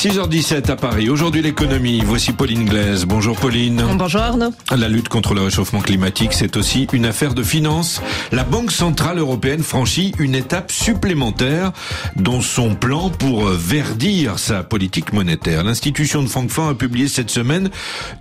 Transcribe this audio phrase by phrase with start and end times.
[0.00, 1.10] 6h17 à Paris.
[1.10, 2.00] Aujourd'hui l'économie.
[2.02, 3.04] Voici Pauline Glaise.
[3.04, 3.82] Bonjour Pauline.
[3.98, 4.50] Bonjour Arnaud.
[4.74, 8.00] La lutte contre le réchauffement climatique, c'est aussi une affaire de finances.
[8.32, 11.72] La Banque Centrale Européenne franchit une étape supplémentaire
[12.16, 15.64] dans son plan pour verdir sa politique monétaire.
[15.64, 17.68] L'institution de Francfort a publié cette semaine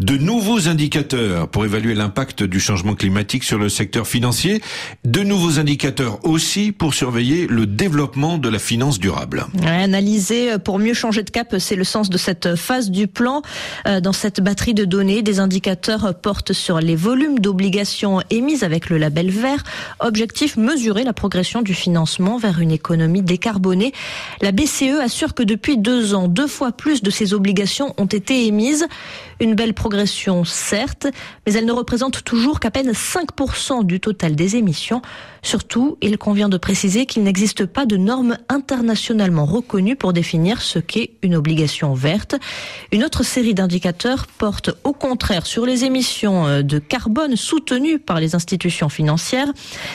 [0.01, 4.61] de nouveaux indicateurs pour évaluer l'impact du changement climatique sur le secteur financier.
[5.05, 9.46] De nouveaux indicateurs aussi pour surveiller le développement de la finance durable.
[9.65, 13.43] analyser pour mieux changer de cap c'est le sens de cette phase du plan.
[13.87, 18.89] Euh, dans cette batterie de données, des indicateurs portent sur les volumes d'obligations émises avec
[18.89, 19.64] le label vert.
[20.00, 23.93] Objectif, mesurer la progression du financement vers une économie décarbonée.
[24.42, 28.47] La BCE assure que depuis deux ans, deux fois plus de ces obligations ont été
[28.47, 28.87] émises.
[29.39, 31.06] Une belle progression, certes,
[31.45, 35.03] mais elle ne représente toujours qu'à peine 5% du total des émissions.
[35.44, 40.80] Surtout, il convient de préciser qu'il n'existe pas de normes internationalement reconnues pour définir ce
[40.80, 41.59] qu'est une obligation
[42.92, 48.20] Une autre série d'indicateurs porte au contraire sur les émissions euh, de carbone soutenues par
[48.20, 49.48] les institutions financières.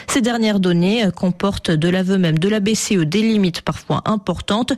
[0.07, 4.73] Ces dernières données euh, comportent de l'aveu même de la BCE des limites parfois importantes.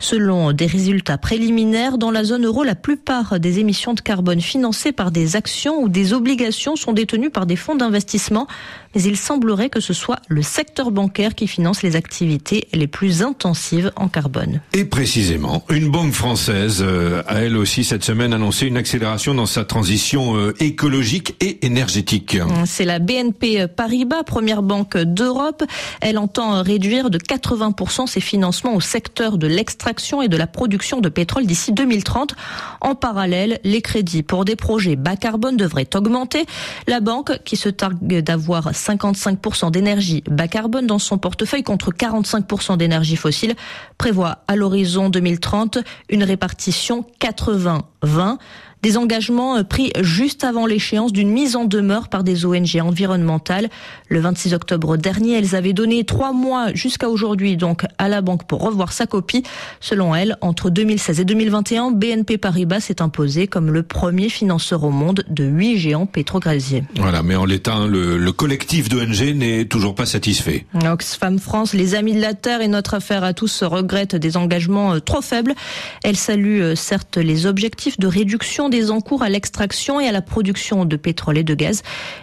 [0.00, 4.92] Selon des résultats préliminaires, dans la zone euro, la plupart des émissions de carbone financées
[4.92, 8.46] par des actions ou des obligations sont détenues par des fonds d'investissement,
[8.94, 13.22] mais il semblerait que ce soit le secteur bancaire qui finance les activités les plus
[13.22, 14.60] intensives en carbone.
[14.72, 19.46] Et précisément, une banque française euh, a elle aussi cette semaine annoncé une accélération dans
[19.46, 22.38] sa transition euh, écologique et énergétique.
[22.66, 25.64] C'est la BNP Paribas, première banque d'Europe.
[26.00, 31.00] Elle entend réduire de 80% ses financements au secteur de l'extraction et de la production
[31.00, 32.34] de pétrole d'ici 2030.
[32.80, 36.44] En parallèle, les crédits pour des projets bas carbone devraient augmenter.
[36.86, 42.76] La banque, qui se targue d'avoir 55% d'énergie bas carbone dans son portefeuille contre 45%
[42.76, 43.54] d'énergie fossile,
[43.98, 45.78] prévoit à l'horizon 2030
[46.10, 48.38] une répartition 80-20
[48.84, 53.70] des engagements euh, pris juste avant l'échéance d'une mise en demeure par des ONG environnementales.
[54.10, 58.46] Le 26 octobre dernier, elles avaient donné trois mois jusqu'à aujourd'hui donc à la banque
[58.46, 59.42] pour revoir sa copie.
[59.80, 64.90] Selon elles, entre 2016 et 2021, BNP Paribas s'est imposé comme le premier financeur au
[64.90, 66.84] monde de huit géants pétrogasiers.
[66.96, 70.66] Voilà, mais en l'état, hein, le, le collectif d'ONG n'est toujours pas satisfait.
[70.84, 74.92] Oxfam France, les Amis de la Terre et notre affaire à tous regrettent des engagements
[74.92, 75.54] euh, trop faibles.
[76.02, 80.22] Elle salue euh, certes les objectifs de réduction des encours à l'extraction et à la
[80.22, 81.82] production de pétrole et de gaz.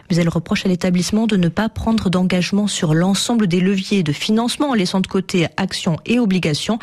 [0.09, 4.11] Mais elle reproche à l'établissement de ne pas prendre d'engagement sur l'ensemble des leviers de
[4.11, 6.79] financement en laissant de côté actions et obligations.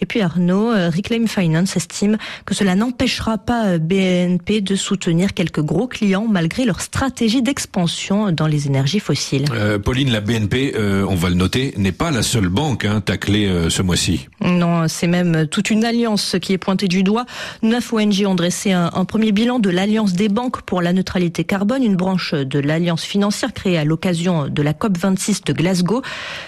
[0.00, 5.34] Et puis Arnaud, euh, Reclaim Finance estime que cela n'empêchera pas euh, BNP de soutenir
[5.34, 9.46] quelques gros clients malgré leur stratégie d'expansion dans les énergies fossiles.
[9.52, 13.00] Euh, Pauline, la BNP, euh, on va le noter, n'est pas la seule banque hein,
[13.00, 14.28] taclée euh, ce mois-ci.
[14.40, 17.26] Non, c'est même toute une alliance qui est pointée du doigt.
[17.62, 21.42] Neuf ONG ont dressé un, un premier bilan de l'Alliance des banques pour la neutralité
[21.42, 26.02] carbone, une branche de l'Alliance financière créée à l'occasion de la COP26 de Glasgow.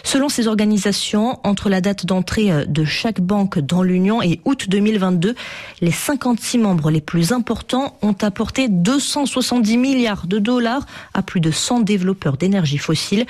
[0.04, 5.34] Selon ces organisations, entre la date d'entrée de chaque banque dans l'Union et août 2022,
[5.80, 11.50] les 56 membres les plus importants ont apporté 270 milliards de dollars à plus de
[11.50, 13.26] 100 développeurs d'énergie fossile.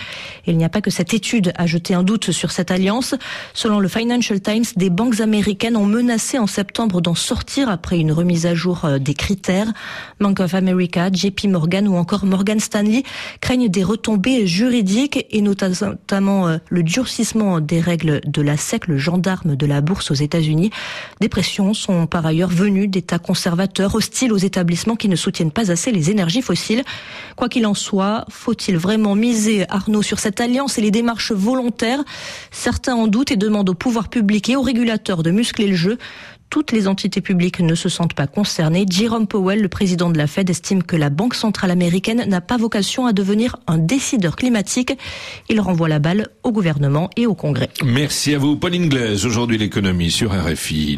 [0.47, 3.15] Il n'y a pas que cette étude a jeté un doute sur cette alliance.
[3.55, 8.13] Selon le Financial Times, des banques américaines ont menacé en septembre d'en sortir après une
[8.13, 9.73] remise à jour des critères.
[10.21, 13.03] Bank of America, JP Morgan ou encore Morgan Stanley
[13.41, 18.99] craignent des retombées juridiques et notamment euh, le durcissement des règles de la SEC, le
[18.99, 20.71] gendarme de la bourse aux États-Unis.
[21.21, 25.71] Des pressions sont par ailleurs venues d'États conservateurs hostiles aux établissements qui ne soutiennent pas
[25.71, 26.83] assez les énergies fossiles.
[27.37, 32.03] Quoi qu'il en soit, faut-il vraiment miser Arnaud sur cette alliance et les démarches volontaires?
[32.51, 35.99] Certains en doutent et demandent au pouvoir public et aux régulateurs de muscler le jeu
[36.53, 38.85] toutes les entités publiques ne se sentent pas concernées.
[38.87, 42.59] Jerome Powell, le président de la Fed, estime que la Banque centrale américaine n'a pas
[42.59, 44.93] vocation à devenir un décideur climatique.
[45.49, 47.71] Il renvoie la balle au gouvernement et au Congrès.
[47.83, 49.25] Merci à vous, Pauline Glaise.
[49.25, 50.91] Aujourd'hui, l'économie sur RFI.